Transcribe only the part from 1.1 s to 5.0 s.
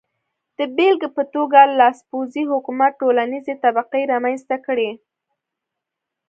په توګه لاسپوڅي حکومت ټولنیزې طبقې رامنځته کړې.